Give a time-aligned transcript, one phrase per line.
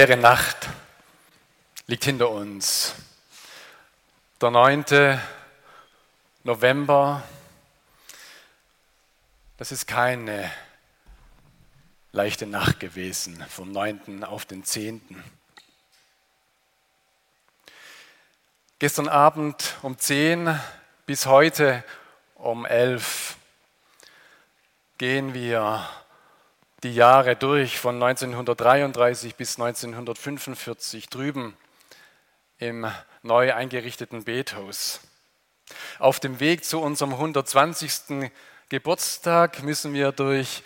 [0.00, 0.70] Schwere Nacht
[1.86, 2.94] liegt hinter uns.
[4.40, 5.20] Der 9.
[6.42, 7.22] November,
[9.58, 10.50] das ist keine
[12.12, 14.24] leichte Nacht gewesen, vom 9.
[14.24, 15.02] auf den 10.
[18.78, 20.58] Gestern Abend um 10
[21.04, 21.84] bis heute
[22.36, 23.36] um 11
[24.96, 25.86] gehen wir
[26.82, 31.56] die Jahre durch von 1933 bis 1945 drüben
[32.58, 32.90] im
[33.22, 35.00] neu eingerichteten Bethaus.
[35.98, 38.30] Auf dem Weg zu unserem 120.
[38.68, 40.62] Geburtstag müssen wir durch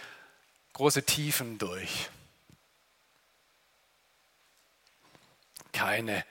[0.72, 2.10] große Tiefen durch.
[5.72, 6.24] Keine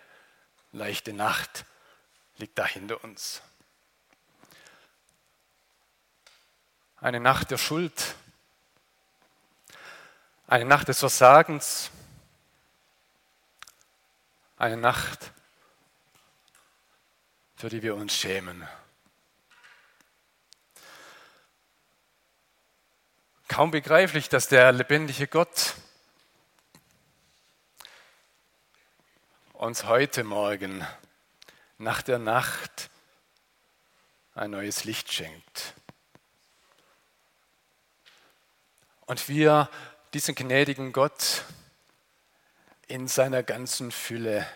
[0.72, 1.66] leichte Nacht
[2.38, 3.42] liegt da hinter uns.
[6.98, 8.16] Eine Nacht der Schuld,
[10.48, 11.90] eine Nacht des Versagens,
[14.58, 15.32] eine Nacht,
[17.56, 18.68] für die wir uns schämen.
[23.48, 25.76] Kaum begreiflich, dass der lebendige Gott
[29.54, 30.86] uns heute Morgen
[31.78, 32.90] nach der Nacht
[34.36, 35.74] ein neues Licht schenkt.
[39.06, 39.70] Und wir
[40.14, 41.44] diesen gnädigen Gott
[42.88, 44.48] in seiner ganzen Fülle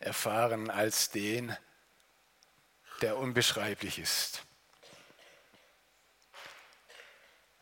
[0.00, 1.56] erfahren als den,
[3.02, 4.42] der unbeschreiblich ist.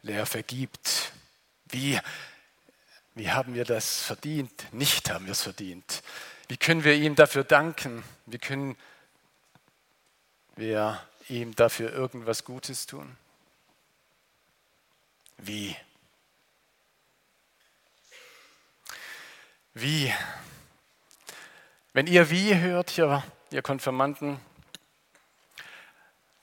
[0.02, 1.12] Der vergibt.
[1.66, 1.98] Wie,
[3.14, 4.72] wie haben wir das verdient?
[4.72, 6.02] Nicht haben wir es verdient.
[6.48, 8.04] Wie können wir ihm dafür danken?
[8.26, 8.76] Wie können
[10.56, 13.16] wir ihm dafür irgendwas Gutes tun?
[15.38, 15.76] Wie?
[19.74, 20.14] Wie?
[21.92, 24.38] Wenn ihr wie hört, ihr, ihr Konfirmanden,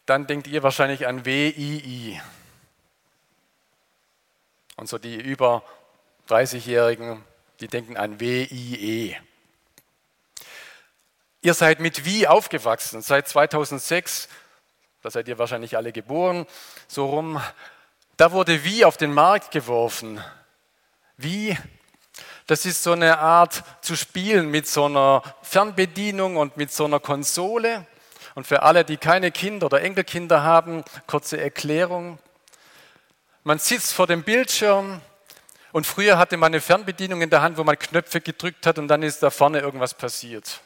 [0.06, 2.22] dann denkt ihr wahrscheinlich an W-I-I.
[4.76, 5.64] Und so die über
[6.28, 7.24] 30-Jährigen,
[7.62, 9.16] die denken an W-I-E.
[11.42, 13.02] Ihr seid mit wie aufgewachsen.
[13.02, 14.28] Seit 2006,
[15.02, 16.46] da seid ihr wahrscheinlich alle geboren,
[16.88, 17.42] so rum.
[18.18, 20.22] Da wurde wie auf den Markt geworfen.
[21.16, 21.58] Wie
[22.48, 27.00] das ist so eine Art zu spielen mit so einer Fernbedienung und mit so einer
[27.00, 27.86] Konsole.
[28.36, 32.18] Und für alle, die keine Kinder oder Enkelkinder haben, kurze Erklärung.
[33.44, 35.02] Man sitzt vor dem Bildschirm
[35.72, 38.88] und früher hatte man eine Fernbedienung in der Hand, wo man Knöpfe gedrückt hat und
[38.88, 40.62] dann ist da vorne irgendwas passiert.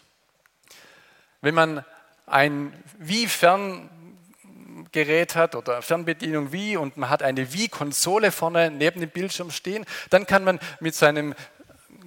[1.41, 1.85] Wenn man
[2.25, 9.51] ein Wie-Ferngerät hat oder Fernbedienung wie und man hat eine Wie-Konsole vorne neben dem Bildschirm
[9.51, 11.35] stehen, dann kann man mit seinem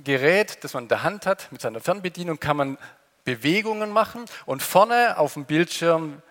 [0.05, 2.79] Gerät, das man in der Hand hat, mit seiner Fernbedienung, kann man
[3.25, 6.23] Bewegungen machen und vorne auf dem Bildschirm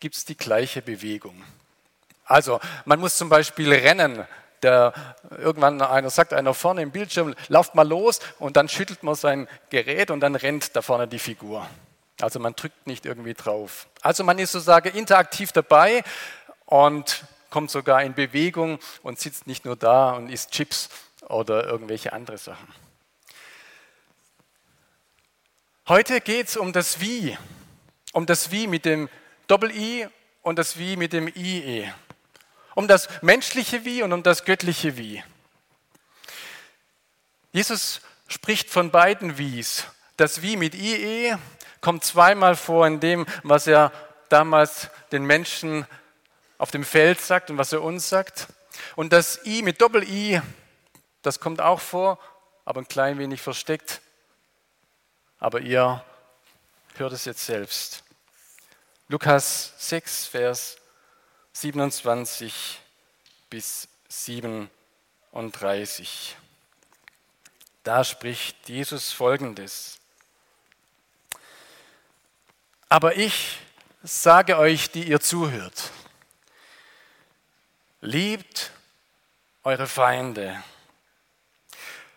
[0.00, 1.42] gibt es die gleiche Bewegung.
[2.24, 4.26] Also man muss zum Beispiel rennen.
[4.62, 4.92] Der,
[5.38, 9.48] irgendwann einer sagt einer vorne im Bildschirm, lauft mal los und dann schüttelt man sein
[9.70, 11.66] Gerät und dann rennt da vorne die Figur.
[12.20, 13.88] Also man drückt nicht irgendwie drauf.
[14.02, 16.04] Also man ist sozusagen interaktiv dabei
[16.66, 20.88] und kommt sogar in Bewegung und sitzt nicht nur da und isst Chips
[21.28, 22.68] oder irgendwelche andere Sachen.
[25.92, 27.36] Heute geht es um das Wie,
[28.14, 29.10] um das Wie mit dem
[29.46, 30.08] Doppel-I
[30.40, 31.86] und das Wie mit dem IE,
[32.74, 35.22] um das menschliche Wie und um das göttliche Wie.
[37.52, 39.84] Jesus spricht von beiden Wies.
[40.16, 41.36] Das Wie mit IE
[41.82, 43.92] kommt zweimal vor in dem, was er
[44.30, 45.86] damals den Menschen
[46.56, 48.46] auf dem Feld sagt und was er uns sagt.
[48.96, 50.40] Und das I mit Doppel-I,
[51.20, 52.18] das kommt auch vor,
[52.64, 54.00] aber ein klein wenig versteckt
[55.42, 56.02] aber ihr
[56.94, 58.04] hört es jetzt selbst.
[59.08, 60.76] Lukas 6, Vers
[61.52, 62.80] 27
[63.50, 66.36] bis 37.
[67.82, 69.98] Da spricht Jesus Folgendes.
[72.88, 73.58] Aber ich
[74.04, 75.90] sage euch, die ihr zuhört,
[78.00, 78.70] liebt
[79.64, 80.62] eure Feinde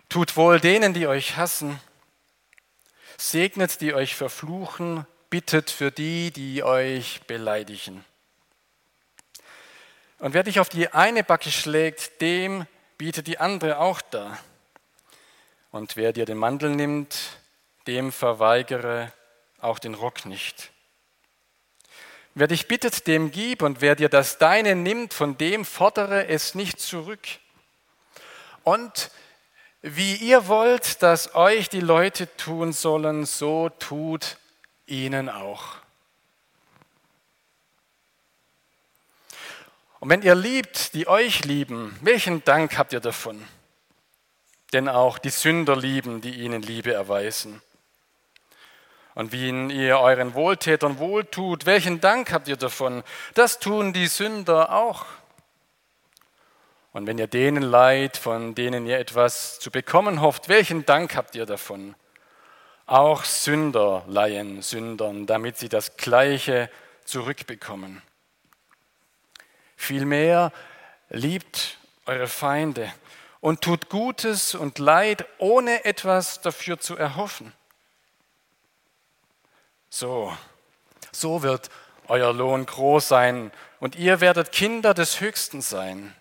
[0.10, 1.82] Tut wohl denen, die euch hassen.
[3.18, 5.06] Segnet, die euch verfluchen.
[5.30, 8.06] Bittet für die, die euch beleidigen.
[10.20, 12.66] Und wer dich auf die eine Backe schlägt, dem
[12.98, 14.40] bietet die andere auch dar.
[15.72, 17.18] Und wer dir den Mantel nimmt,
[17.88, 19.12] dem verweigere
[19.60, 20.72] auch den Rock nicht.
[22.34, 26.56] Wer dich bittet, dem gib, und wer dir das Deine nimmt, von dem fordere es
[26.56, 27.28] nicht zurück.
[28.64, 29.12] Und
[29.88, 34.38] wie ihr wollt, dass euch die Leute tun sollen, so tut
[34.88, 35.76] ihnen auch.
[40.00, 43.48] Und wenn ihr liebt, die euch lieben, welchen Dank habt ihr davon?
[44.74, 47.62] Denn auch die Sünder lieben, die ihnen Liebe erweisen.
[49.14, 53.04] Und wie ihr euren Wohltätern wohltut, welchen Dank habt ihr davon?
[53.36, 55.06] Das tun die Sünder auch.
[56.96, 61.36] Und wenn ihr denen leid, von denen ihr etwas zu bekommen hofft, welchen Dank habt
[61.36, 61.94] ihr davon?
[62.86, 66.70] Auch Sünder leihen Sündern, damit sie das Gleiche
[67.04, 68.02] zurückbekommen.
[69.76, 70.54] Vielmehr
[71.10, 72.90] liebt eure Feinde
[73.42, 77.52] und tut Gutes und Leid, ohne etwas dafür zu erhoffen.
[79.90, 80.32] So,
[81.12, 81.70] so wird
[82.08, 83.52] euer Lohn groß sein
[83.82, 86.16] und ihr werdet Kinder des Höchsten sein,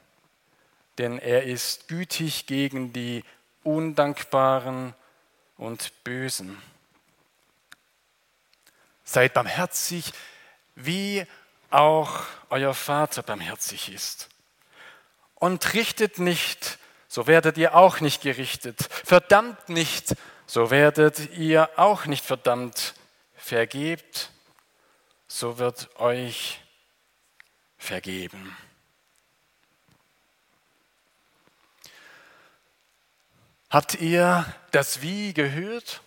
[0.98, 3.24] denn er ist gütig gegen die
[3.62, 4.94] Undankbaren
[5.56, 6.60] und Bösen.
[9.04, 10.12] Seid barmherzig,
[10.74, 11.26] wie
[11.70, 14.28] auch euer Vater barmherzig ist.
[15.34, 18.88] Und richtet nicht, so werdet ihr auch nicht gerichtet.
[19.04, 20.14] Verdammt nicht,
[20.46, 22.94] so werdet ihr auch nicht verdammt.
[23.36, 24.30] Vergebt,
[25.26, 26.60] so wird euch
[27.76, 28.56] vergeben.
[33.74, 36.00] Habt ihr das Wie gehört?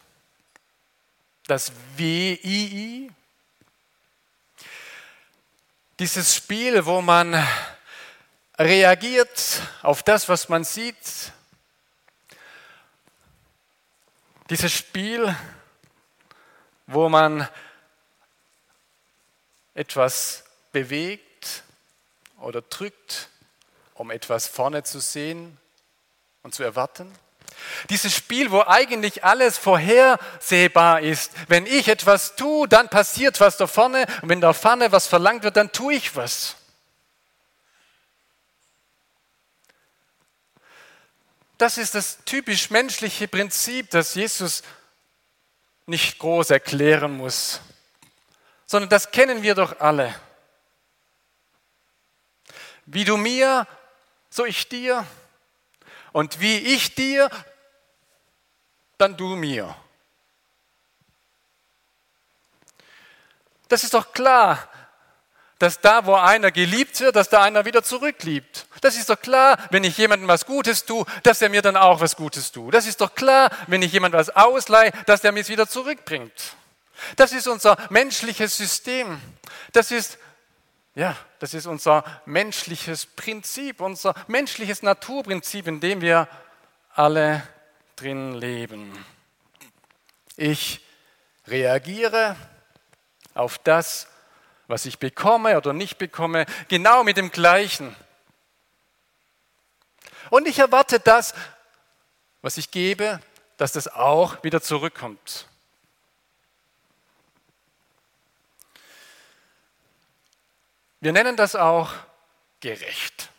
[1.48, 3.12] Das Wie?
[6.00, 7.46] Dieses Spiel, wo man
[8.58, 11.34] reagiert auf das, was man sieht.
[14.50, 15.36] Dieses Spiel,
[16.86, 17.50] wo man
[19.74, 21.64] etwas bewegt
[22.40, 23.28] oder drückt,
[23.94, 25.58] um etwas vorne zu sehen
[26.44, 27.14] und zu erwarten.
[27.90, 31.32] Dieses Spiel, wo eigentlich alles vorhersehbar ist.
[31.48, 34.06] Wenn ich etwas tue, dann passiert was da vorne.
[34.22, 36.56] Und wenn da vorne was verlangt wird, dann tue ich was.
[41.58, 44.62] Das ist das typisch menschliche Prinzip, das Jesus
[45.88, 47.62] nicht groß erklären muss,
[48.66, 50.14] sondern das kennen wir doch alle.
[52.86, 53.68] Wie du mir,
[54.30, 55.06] so ich dir.
[56.12, 57.30] Und wie ich dir,
[58.98, 59.76] dann du mir.
[63.68, 64.70] Das ist doch klar,
[65.60, 68.68] dass da, wo einer geliebt wird, dass da einer wieder zurückliebt.
[68.82, 72.00] Das ist doch klar, wenn ich jemandem was Gutes tue, dass er mir dann auch
[72.00, 72.74] was Gutes tut.
[72.74, 76.56] Das ist doch klar, wenn ich jemandem was ausleihe, dass er mir es wieder zurückbringt.
[77.16, 79.20] Das ist unser menschliches System.
[79.72, 80.18] Das ist,
[80.98, 86.28] ja, das ist unser menschliches Prinzip, unser menschliches Naturprinzip, in dem wir
[86.96, 87.48] alle
[87.96, 89.06] drin leben.
[90.38, 90.84] Ich
[91.46, 92.36] reagiere
[93.36, 94.08] auf das,
[94.66, 97.96] was ich bekomme oder nicht bekomme, genau mit dem gleichen.
[100.32, 101.36] Und ich erwarte das,
[102.42, 103.20] was ich gebe,
[103.58, 105.48] dass das auch wieder zurückkommt.
[111.08, 111.90] Wir nennen das auch
[112.60, 113.30] gerecht.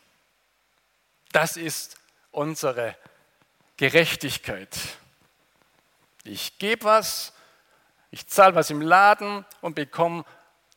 [1.32, 1.98] Das ist
[2.30, 2.96] unsere
[3.76, 4.70] Gerechtigkeit.
[6.24, 7.34] Ich gebe was,
[8.10, 10.24] ich zahle was im Laden und bekomme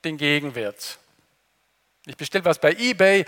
[0.04, 1.00] den Gegenwert.
[2.08, 3.24] Ich bestelle was bei eBay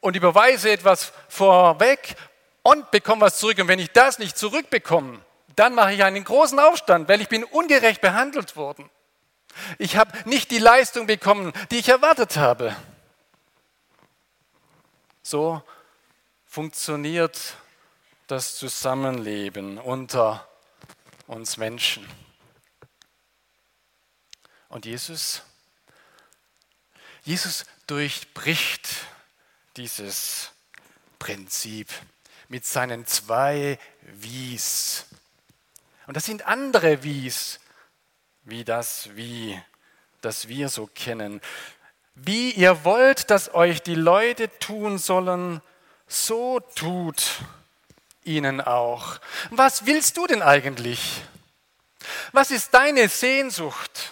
[0.00, 2.16] und überweise etwas vorweg
[2.62, 3.58] und bekomme was zurück.
[3.58, 5.20] Und wenn ich das nicht zurückbekomme,
[5.56, 8.88] dann mache ich einen großen Aufstand, weil ich bin ungerecht behandelt worden.
[9.76, 12.74] Ich habe nicht die Leistung bekommen, die ich erwartet habe.
[15.26, 15.62] So
[16.44, 17.56] funktioniert
[18.26, 20.46] das Zusammenleben unter
[21.26, 22.06] uns Menschen.
[24.68, 25.40] Und Jesus,
[27.22, 28.86] Jesus durchbricht
[29.78, 30.50] dieses
[31.18, 31.88] Prinzip
[32.48, 35.06] mit seinen zwei Wies.
[36.06, 37.60] Und das sind andere Wies,
[38.42, 39.58] wie das Wie,
[40.20, 41.40] das wir so kennen.
[42.14, 45.60] Wie ihr wollt, dass euch die Leute tun sollen,
[46.06, 47.40] so tut
[48.22, 49.18] ihnen auch.
[49.50, 51.22] Was willst du denn eigentlich?
[52.32, 54.10] Was ist deine Sehnsucht?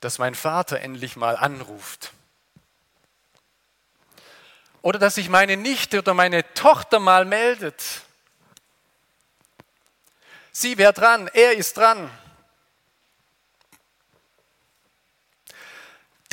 [0.00, 2.12] Dass mein Vater endlich mal anruft.
[4.82, 7.82] Oder dass sich meine Nichte oder meine Tochter mal meldet.
[10.52, 12.10] Sie wäre dran, er ist dran.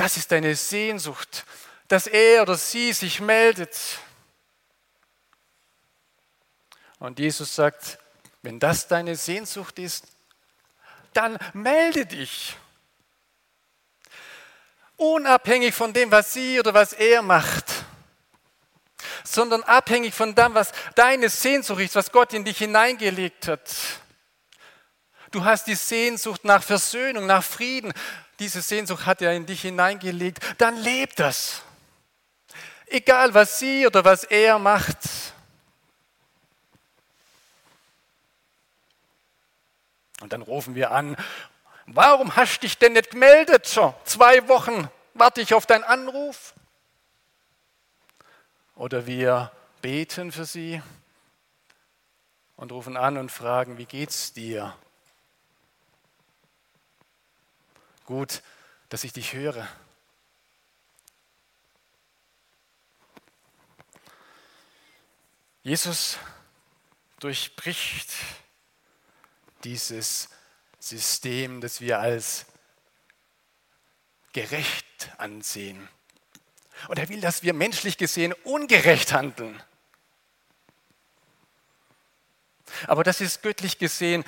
[0.02, 1.46] Das ist deine Sehnsucht,
[1.88, 3.78] dass er oder sie sich meldet.
[6.98, 8.00] Und Jesus sagt,
[8.42, 10.08] wenn das deine Sehnsucht ist,
[11.14, 12.58] dann melde dich.
[14.96, 17.72] Unabhängig von dem, was sie oder was er macht,
[19.24, 23.70] sondern abhängig von dem, was deine Sehnsucht ist, was Gott in dich hineingelegt hat.
[25.30, 27.94] Du hast die Sehnsucht nach Versöhnung, nach Frieden.
[28.42, 30.40] Diese Sehnsucht hat er in dich hineingelegt.
[30.58, 31.62] Dann lebt das.
[32.88, 34.98] Egal, was sie oder was er macht.
[40.22, 41.16] Und dann rufen wir an,
[41.86, 43.68] warum hast du dich denn nicht gemeldet?
[43.68, 46.56] Schon zwei Wochen warte ich auf deinen Anruf.
[48.76, 49.52] Oder wir
[49.84, 50.82] beten für sie
[52.56, 54.76] und rufen an und fragen, wie geht's dir?
[58.12, 58.42] Gut,
[58.90, 59.66] dass ich dich höre.
[65.64, 66.18] Jesus
[67.22, 68.12] durchbricht
[69.64, 70.28] dieses
[70.78, 72.48] System, das wir als
[74.34, 75.88] gerecht ansehen.
[76.90, 79.64] Und er will, dass wir menschlich gesehen ungerecht handeln.
[82.88, 84.26] Aber das ist göttlich gesehen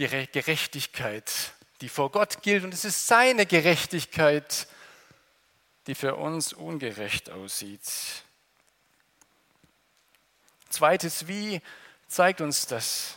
[0.00, 2.64] die Gerechtigkeit, die vor Gott gilt.
[2.64, 4.66] Und es ist seine Gerechtigkeit,
[5.86, 7.82] die für uns ungerecht aussieht.
[10.68, 11.60] Zweites Wie
[12.08, 13.16] zeigt uns das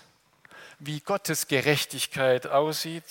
[0.86, 3.04] wie Gottes Gerechtigkeit aussieht.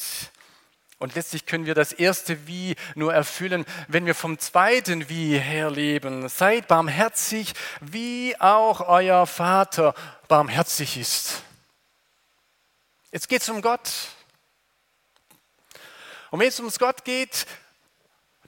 [0.98, 5.70] Und letztlich können wir das erste Wie nur erfüllen, wenn wir vom zweiten Wie her
[5.70, 6.28] leben.
[6.28, 9.94] Seid barmherzig, wie auch euer Vater
[10.28, 11.42] barmherzig ist.
[13.10, 13.90] Jetzt geht es um Gott.
[16.32, 17.46] Und wenn es ums Gott geht,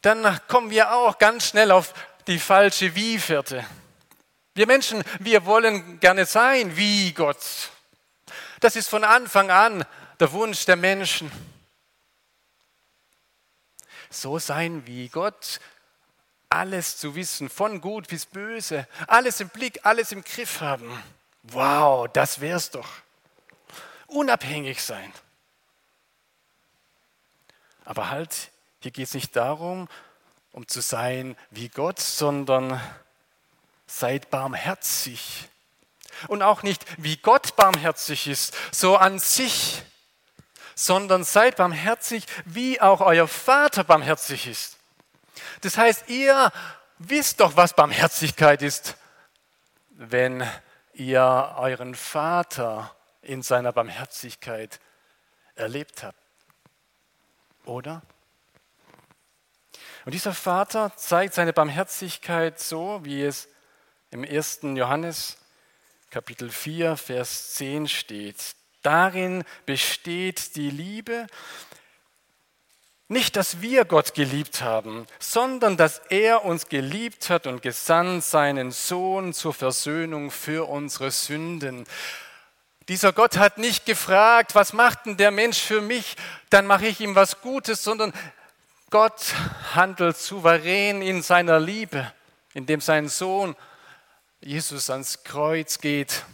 [0.00, 1.92] dann kommen wir auch ganz schnell auf
[2.26, 3.62] die falsche Wie-Fährte.
[4.54, 7.44] Wir Menschen, wir wollen gerne sein wie Gott.
[8.60, 9.84] Das ist von Anfang an
[10.18, 11.30] der Wunsch der Menschen.
[14.08, 15.60] So sein wie Gott,
[16.48, 20.90] alles zu wissen, von gut bis böse, alles im Blick, alles im Griff haben.
[21.42, 22.88] Wow, das wär's doch.
[24.06, 25.12] Unabhängig sein.
[27.84, 28.50] Aber halt,
[28.80, 29.88] hier geht es nicht darum,
[30.52, 32.80] um zu sein wie Gott, sondern
[33.86, 35.48] seid barmherzig
[36.28, 39.82] und auch nicht, wie Gott barmherzig ist, so an sich,
[40.74, 44.76] sondern seid barmherzig, wie auch euer Vater barmherzig ist.
[45.60, 46.52] Das heißt, ihr
[46.98, 48.96] wisst doch, was Barmherzigkeit ist,
[49.90, 50.48] wenn
[50.94, 54.80] ihr euren Vater in seiner Barmherzigkeit
[55.54, 56.18] erlebt habt.
[57.64, 58.02] Oder?
[60.04, 63.48] Und dieser Vater zeigt seine Barmherzigkeit so, wie es
[64.10, 64.60] im 1.
[64.74, 65.38] Johannes
[66.10, 68.54] Kapitel 4, Vers 10 steht.
[68.82, 71.26] Darin besteht die Liebe,
[73.08, 78.70] nicht, dass wir Gott geliebt haben, sondern dass er uns geliebt hat und gesandt seinen
[78.70, 81.84] Sohn zur Versöhnung für unsere Sünden.
[82.88, 86.16] Dieser Gott hat nicht gefragt, was macht denn der Mensch für mich,
[86.50, 88.12] dann mache ich ihm was Gutes, sondern
[88.90, 89.34] Gott
[89.74, 92.12] handelt souverän in seiner Liebe,
[92.52, 93.56] indem sein Sohn
[94.40, 96.24] Jesus ans Kreuz geht.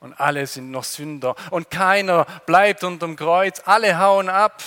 [0.00, 1.34] Und alle sind noch Sünder.
[1.50, 4.62] Und keiner bleibt unterm Kreuz, alle hauen ab.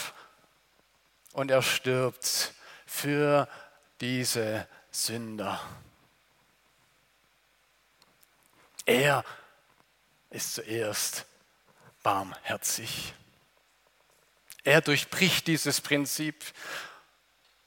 [1.33, 2.53] Und er stirbt
[2.85, 3.47] für
[4.01, 5.61] diese Sünder.
[8.89, 9.23] Er
[10.31, 11.27] ist zuerst
[12.01, 13.13] barmherzig.
[14.63, 16.43] Er durchbricht dieses Prinzip.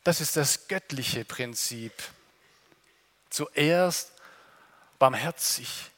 [0.02, 1.92] Das ist das göttliche Prinzip
[3.30, 4.10] zuerst
[4.98, 5.92] barmherzig.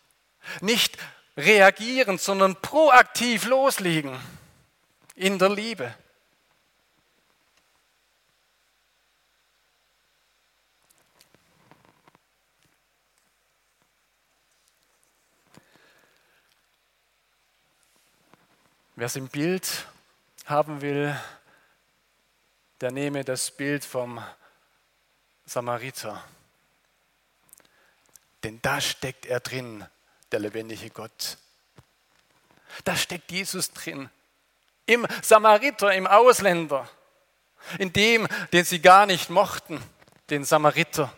[0.61, 0.99] Nicht
[1.39, 4.21] reagieren, sondern proaktiv loslegen
[5.15, 5.95] in der Liebe.
[18.97, 19.87] Wer es im Bild
[20.45, 21.19] haben will,
[22.81, 24.23] der nehme das Bild vom
[25.45, 26.23] Samariter.
[28.45, 29.85] Denn da steckt er drin,
[30.31, 31.39] der lebendige Gott.
[32.85, 34.11] Da steckt Jesus drin.
[34.87, 36.89] Im Samariter, im Ausländer.
[37.79, 39.83] In dem, den sie gar nicht mochten,
[40.31, 41.13] den Samariter.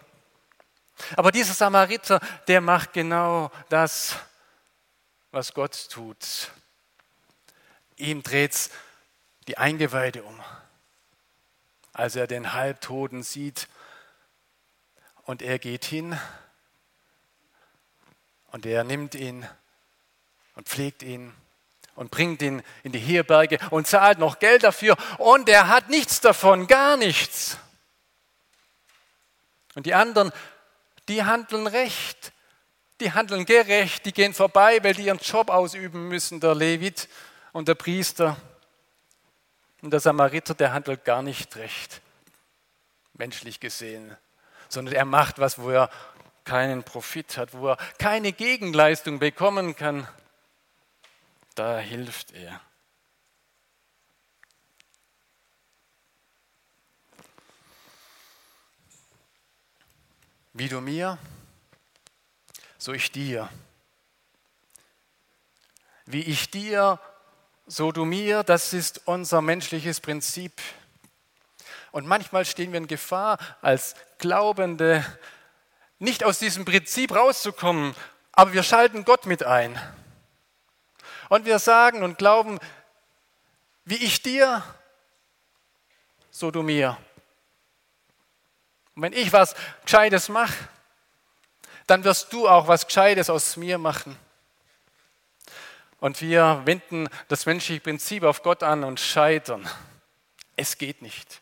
[1.15, 4.17] Aber dieser Samariter, der macht genau das,
[5.31, 6.51] was Gott tut.
[7.97, 8.71] Ihm dreht
[9.49, 10.43] die Eingeweide um,
[11.93, 13.69] als er den Halbtoten sieht.
[15.25, 16.19] Und er geht hin
[18.53, 19.49] und er nimmt ihn
[20.55, 21.35] und pflegt ihn
[21.95, 24.97] und bringt ihn in die Herberge und zahlt noch Geld dafür.
[25.19, 27.59] Und er hat nichts davon, gar nichts.
[29.75, 30.33] Und die anderen,
[31.09, 32.33] die handeln recht,
[33.01, 37.09] die handeln gerecht, die gehen vorbei, weil die ihren Job ausüben müssen, der Levit
[37.57, 38.37] und der Priester.
[39.81, 42.03] Und der Samariter, der handelt gar nicht recht,
[43.15, 44.15] menschlich gesehen,
[44.69, 45.89] sondern er macht was, wo er
[46.45, 50.07] keinen Profit hat, wo er keine Gegenleistung bekommen kann,
[51.55, 52.61] da hilft er.
[60.53, 61.17] Wie du mir,
[62.77, 63.49] so ich dir.
[66.05, 67.01] Wie ich dir,
[67.67, 70.53] so du mir, das ist unser menschliches Prinzip.
[71.91, 75.05] Und manchmal stehen wir in Gefahr, als Glaubende
[75.99, 77.95] nicht aus diesem Prinzip rauszukommen,
[78.33, 79.81] aber wir schalten Gott mit ein.
[81.29, 82.61] Und wir sagen und glauben,
[83.85, 84.63] wie ich dir,
[86.31, 86.97] so du mir.
[88.95, 90.55] Und wenn ich was Gescheites mache,
[91.87, 94.19] dann wirst du auch was Gescheites aus mir machen.
[96.01, 99.69] Und wir wenden das menschliche Prinzip auf Gott an und scheitern.
[100.57, 101.41] Es geht nicht.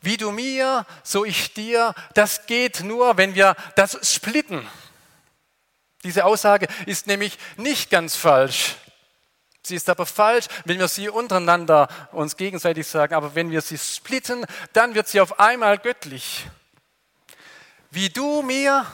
[0.00, 4.66] Wie du mir, so ich dir, das geht nur, wenn wir das splitten.
[6.04, 8.76] Diese Aussage ist nämlich nicht ganz falsch.
[9.62, 13.14] Sie ist aber falsch, wenn wir sie untereinander uns gegenseitig sagen.
[13.14, 16.46] Aber wenn wir sie splitten, dann wird sie auf einmal göttlich.
[17.90, 18.86] Wie du mir,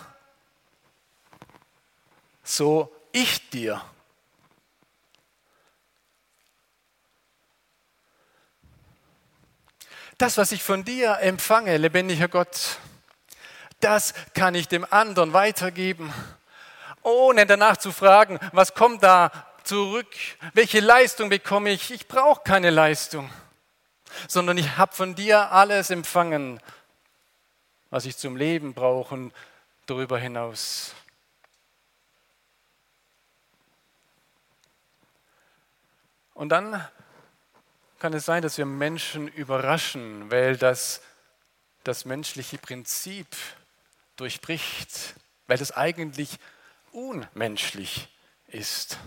[2.42, 3.82] so ich dir.
[10.22, 12.78] Das, was ich von dir empfange, lebendiger Gott,
[13.80, 16.14] das kann ich dem anderen weitergeben,
[17.02, 19.32] ohne danach zu fragen, was kommt da
[19.64, 20.06] zurück,
[20.54, 21.90] welche Leistung bekomme ich.
[21.90, 23.30] Ich brauche keine Leistung,
[24.28, 26.60] sondern ich habe von dir alles empfangen,
[27.90, 29.32] was ich zum Leben brauche und
[29.86, 30.94] darüber hinaus.
[36.34, 36.80] Und dann
[38.02, 41.02] kann es sein, dass wir Menschen überraschen, weil das
[41.84, 43.28] das menschliche Prinzip
[44.16, 45.14] durchbricht,
[45.46, 46.40] weil es eigentlich
[46.90, 48.08] unmenschlich
[48.48, 48.98] ist.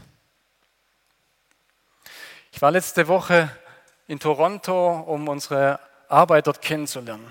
[2.54, 3.50] Ich war letzte Woche
[4.08, 7.30] in Toronto, um unsere Arbeit dort kennenzulernen.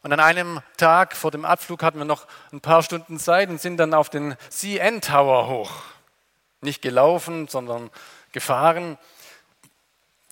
[0.00, 3.60] Und an einem Tag vor dem Abflug hatten wir noch ein paar Stunden Zeit und
[3.60, 5.82] sind dann auf den CN Tower hoch.
[6.62, 7.90] Nicht gelaufen, sondern
[8.32, 8.96] gefahren.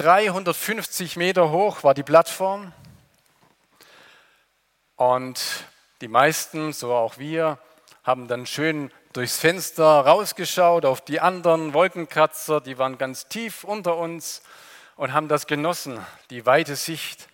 [0.00, 2.72] 350 Meter hoch war die Plattform.
[4.96, 5.38] Und
[6.00, 7.58] die meisten, so auch wir,
[8.02, 13.98] haben dann schön durchs Fenster rausgeschaut auf die anderen Wolkenkratzer, die waren ganz tief unter
[13.98, 14.40] uns
[14.96, 17.28] und haben das genossen, die weite Sicht.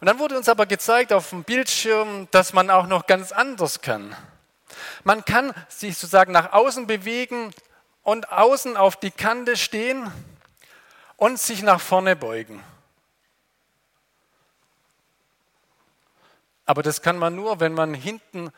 [0.00, 3.82] Und dann wurde uns aber gezeigt auf dem Bildschirm, dass man auch noch ganz anders
[3.82, 4.16] kann.
[5.04, 7.54] Man kann sich sozusagen nach außen bewegen
[8.02, 10.10] und außen auf die Kante stehen
[11.16, 12.62] und sich nach vorne beugen.
[16.64, 18.50] Aber das kann man nur, wenn man hinten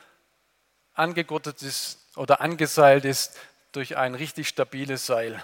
[0.94, 3.38] angegurtet ist oder angeseilt ist
[3.72, 5.42] durch ein richtig stabiles Seil.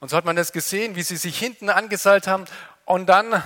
[0.00, 2.44] Und so hat man das gesehen, wie sie sich hinten angeseilt haben
[2.84, 3.42] und dann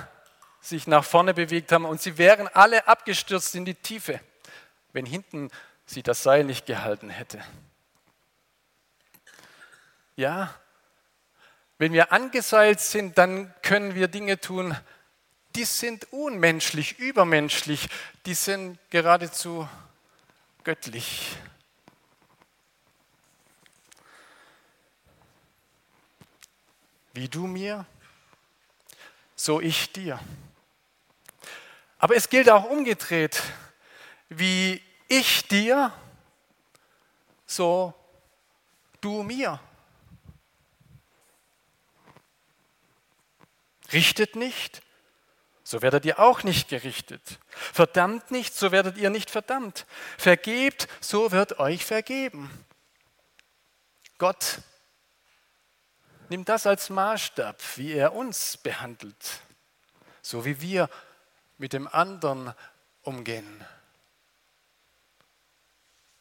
[0.60, 4.20] sich nach vorne bewegt haben und sie wären alle abgestürzt in die Tiefe,
[4.92, 5.50] wenn hinten
[5.86, 7.42] sie das Seil nicht gehalten hätte.
[10.16, 10.54] Ja,
[11.78, 14.76] wenn wir angeseilt sind, dann können wir Dinge tun,
[15.54, 17.88] die sind unmenschlich, übermenschlich,
[18.24, 19.68] die sind geradezu
[20.64, 21.36] göttlich.
[27.12, 27.84] Wie du mir,
[29.36, 30.18] so ich dir.
[31.98, 33.42] Aber es gilt auch umgedreht.
[34.28, 35.92] Wie ich dir,
[37.46, 37.92] so
[39.00, 39.60] du mir.
[43.92, 44.82] Richtet nicht,
[45.64, 47.38] so werdet ihr auch nicht gerichtet.
[47.48, 49.86] Verdammt nicht, so werdet ihr nicht verdammt.
[50.18, 52.50] Vergebt, so wird euch vergeben.
[54.18, 54.58] Gott
[56.28, 59.40] nimmt das als Maßstab, wie er uns behandelt,
[60.20, 60.88] so wie wir
[61.58, 62.54] mit dem anderen
[63.02, 63.64] umgehen.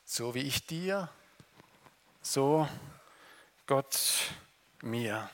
[0.03, 1.09] So wie ich dir,
[2.21, 2.67] so
[3.65, 3.97] Gott
[4.81, 5.29] mir.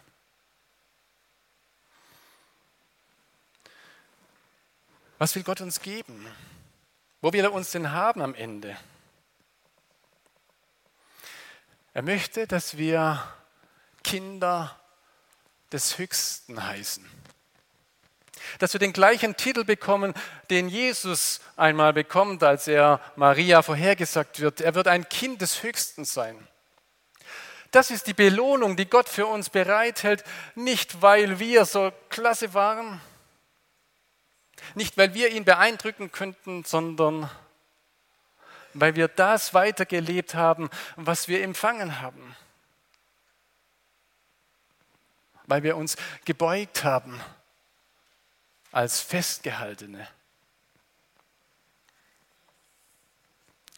[5.17, 6.27] Was will Gott uns geben?
[7.21, 8.77] Wo will er uns denn haben am Ende?
[11.93, 13.23] Er möchte, dass wir
[14.03, 14.79] Kinder
[15.71, 17.03] des Höchsten heißen.
[18.59, 20.13] Dass wir den gleichen Titel bekommen,
[20.51, 24.61] den Jesus einmal bekommt, als er Maria vorhergesagt wird.
[24.61, 26.47] Er wird ein Kind des Höchsten sein.
[27.71, 30.23] Das ist die Belohnung, die Gott für uns bereithält,
[30.55, 33.01] nicht weil wir so klasse waren,
[34.75, 37.29] nicht, weil wir ihn beeindrucken könnten, sondern
[38.73, 42.35] weil wir das weitergelebt haben, was wir empfangen haben.
[45.45, 47.19] Weil wir uns gebeugt haben
[48.71, 50.07] als Festgehaltene.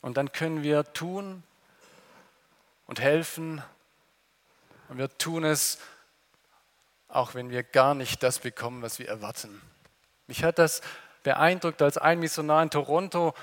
[0.01, 1.43] Und dann können wir tun
[2.85, 3.61] und helfen.
[4.87, 5.77] Und wir tun es,
[7.07, 9.61] auch wenn wir gar nicht das bekommen, was wir erwarten.
[10.29, 10.81] Mich hat das
[11.23, 13.33] beeindruckt, als ein Missionar in Toronto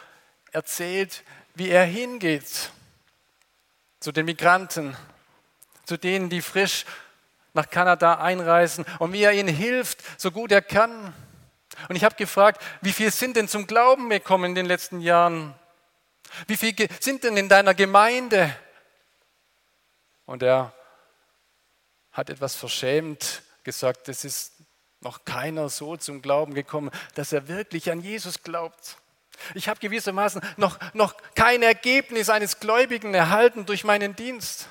[0.53, 1.25] erzählt,
[1.57, 2.71] wie er hingeht
[3.99, 4.97] zu den Migranten,
[5.85, 6.85] zu denen, die frisch
[7.55, 11.13] nach Kanada einreisen und wie er ihnen hilft, so gut er kann.
[11.89, 15.57] Und ich habe gefragt, wie viele sind denn zum Glauben gekommen in den letzten Jahren?
[16.47, 18.57] Wie viele sind denn in deiner Gemeinde?
[20.25, 20.73] Und er
[22.13, 24.53] hat etwas verschämt gesagt, das ist
[25.01, 28.97] noch keiner so zum Glauben gekommen, dass er wirklich an Jesus glaubt.
[29.55, 34.69] Ich habe gewissermaßen noch, noch kein Ergebnis eines Gläubigen erhalten durch meinen Dienst.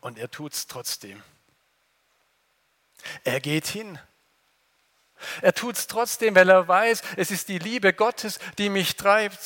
[0.00, 1.22] Und er tut es trotzdem.
[3.24, 3.98] Er geht hin.
[5.42, 9.38] Er tut es trotzdem, weil er weiß, es ist die Liebe Gottes, die mich treibt.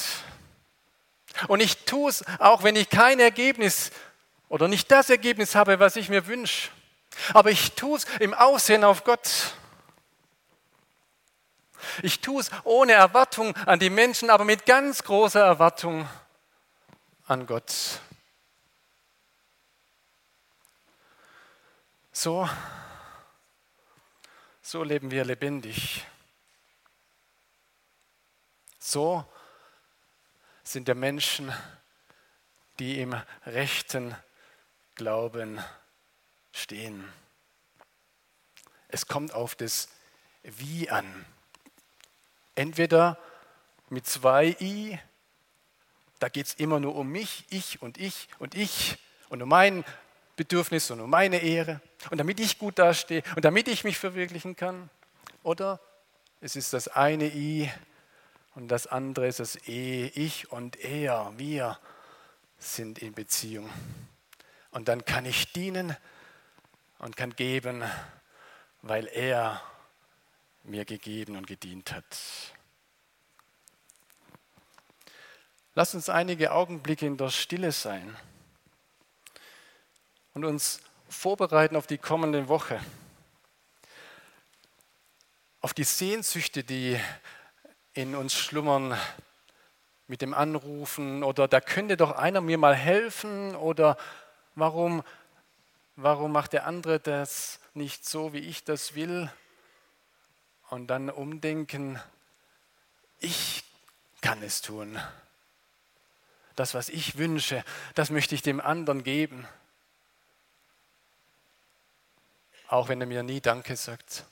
[1.49, 3.91] Und ich tue es, auch wenn ich kein Ergebnis
[4.55, 6.71] oder nicht das Ergebnis habe, was ich mir wünsche.
[7.33, 9.53] Aber ich tue es im Aussehen auf Gott.
[12.03, 16.09] Ich tue es ohne Erwartung an die Menschen, aber mit ganz großer Erwartung
[17.27, 17.99] an Gott.
[22.13, 22.49] So,
[24.63, 26.07] so leben wir lebendig.
[28.79, 29.25] So
[30.63, 31.53] sind der Menschen,
[32.79, 34.15] die im rechten
[34.95, 35.61] Glauben
[36.53, 37.05] stehen.
[38.89, 39.89] Es kommt auf das
[40.43, 41.27] Wie an.
[42.55, 43.19] Entweder
[43.89, 44.99] mit zwei I,
[46.21, 49.85] da geht es immer nur um mich, ich und ich und ich und um mein
[50.37, 51.81] Bedürfnis und um meine Ehre
[52.11, 54.91] und damit ich gut dastehe und damit ich mich verwirklichen kann.
[55.43, 55.81] Oder
[56.41, 57.71] es ist das eine I
[58.55, 61.79] und das andere ist das E, ich und er, wir
[62.59, 63.69] sind in Beziehung.
[64.75, 65.97] Und dann kann ich dienen
[66.99, 67.85] und kann geben,
[68.83, 69.63] weil er
[70.65, 72.05] mir gegeben und gedient hat.
[75.75, 78.17] Lass uns einige Augenblicke in der Stille sein
[80.33, 82.81] und uns vorbereiten auf die kommende Woche,
[85.61, 86.99] auf die Sehnsüchte, die
[87.93, 88.99] in uns schlummern
[90.09, 93.97] mit dem Anrufen oder da könnte doch einer mir mal helfen oder
[94.55, 95.03] warum
[95.97, 99.31] warum macht der andere das nicht so, wie ich das will?
[100.71, 102.01] Und dann umdenken,
[103.21, 103.65] ich
[104.21, 104.99] kann es tun.
[106.57, 107.65] Das, was ich wünsche,
[107.95, 109.47] das möchte ich dem anderen geben.
[112.69, 114.25] Auch wenn er mir nie Danke sagt.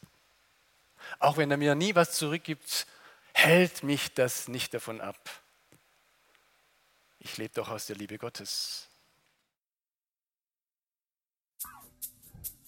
[1.18, 2.86] Auch wenn er mir nie was zurückgibt,
[3.34, 5.18] hält mich das nicht davon ab.
[7.20, 8.88] Ich lebe doch aus der Liebe Gottes.